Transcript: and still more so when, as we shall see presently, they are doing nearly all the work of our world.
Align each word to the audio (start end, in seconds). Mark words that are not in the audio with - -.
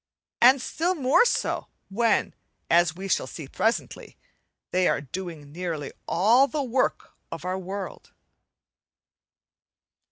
and 0.41 0.59
still 0.63 0.95
more 0.95 1.25
so 1.25 1.67
when, 1.87 2.33
as 2.71 2.95
we 2.95 3.07
shall 3.07 3.27
see 3.27 3.47
presently, 3.47 4.17
they 4.71 4.87
are 4.87 5.01
doing 5.01 5.51
nearly 5.51 5.91
all 6.07 6.47
the 6.47 6.63
work 6.63 7.11
of 7.31 7.45
our 7.45 7.59
world. 7.59 8.11